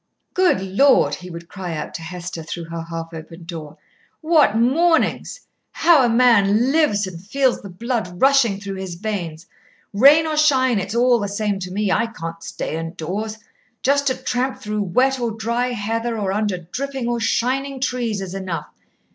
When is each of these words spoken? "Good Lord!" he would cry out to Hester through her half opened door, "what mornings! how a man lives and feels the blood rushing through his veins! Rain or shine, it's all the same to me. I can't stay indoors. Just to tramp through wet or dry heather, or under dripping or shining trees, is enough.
"Good 0.33 0.63
Lord!" 0.63 1.13
he 1.13 1.29
would 1.29 1.47
cry 1.47 1.77
out 1.77 1.93
to 1.93 2.01
Hester 2.01 2.41
through 2.41 2.63
her 2.71 2.81
half 2.81 3.13
opened 3.13 3.45
door, 3.45 3.77
"what 4.21 4.57
mornings! 4.57 5.41
how 5.73 6.01
a 6.03 6.09
man 6.09 6.71
lives 6.71 7.05
and 7.05 7.23
feels 7.23 7.61
the 7.61 7.69
blood 7.69 8.19
rushing 8.19 8.59
through 8.59 8.77
his 8.77 8.95
veins! 8.95 9.45
Rain 9.93 10.25
or 10.25 10.37
shine, 10.37 10.79
it's 10.79 10.95
all 10.95 11.19
the 11.19 11.27
same 11.27 11.59
to 11.59 11.71
me. 11.71 11.91
I 11.91 12.07
can't 12.07 12.41
stay 12.41 12.77
indoors. 12.77 13.37
Just 13.83 14.07
to 14.07 14.15
tramp 14.17 14.59
through 14.59 14.81
wet 14.81 15.19
or 15.19 15.29
dry 15.29 15.67
heather, 15.67 16.17
or 16.17 16.31
under 16.33 16.57
dripping 16.57 17.07
or 17.07 17.19
shining 17.19 17.79
trees, 17.79 18.21
is 18.21 18.33
enough. 18.33 18.73